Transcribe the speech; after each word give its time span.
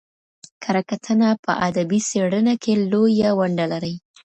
کره 0.63 0.81
کتنه 0.89 1.27
په 1.43 1.51
ادبي 1.67 1.99
څېړنه 2.09 2.53
کي 2.63 2.73
لویه 2.91 3.29
ونډه 3.39 3.65
لري. 3.73 3.95